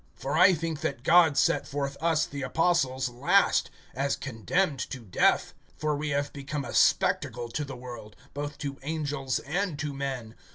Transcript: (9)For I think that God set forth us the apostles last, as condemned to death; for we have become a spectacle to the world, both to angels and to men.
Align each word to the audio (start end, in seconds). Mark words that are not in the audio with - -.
(9)For 0.19 0.35
I 0.35 0.55
think 0.55 0.81
that 0.81 1.03
God 1.03 1.37
set 1.37 1.67
forth 1.67 1.95
us 2.01 2.25
the 2.25 2.41
apostles 2.41 3.07
last, 3.07 3.69
as 3.93 4.15
condemned 4.15 4.79
to 4.89 5.01
death; 5.01 5.53
for 5.77 5.95
we 5.95 6.09
have 6.09 6.33
become 6.33 6.65
a 6.65 6.73
spectacle 6.73 7.49
to 7.49 7.63
the 7.63 7.77
world, 7.77 8.15
both 8.33 8.57
to 8.57 8.79
angels 8.81 9.37
and 9.37 9.77
to 9.77 9.93
men. 9.93 10.33